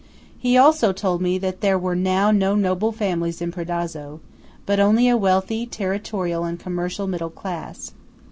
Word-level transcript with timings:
He 0.39 0.57
also 0.57 0.91
told 0.93 1.21
me 1.21 1.37
that 1.37 1.61
there 1.61 1.77
were 1.77 1.95
now 1.95 2.31
no 2.31 2.55
noble 2.55 2.91
families 2.91 3.39
in 3.39 3.51
Predazzo; 3.51 4.19
but 4.65 4.79
only 4.79 5.07
a 5.07 5.15
wealthy 5.15 5.67
territorial 5.67 6.43
and 6.43 6.59
commercial 6.59 7.05
middle 7.05 7.29
class. 7.29 7.91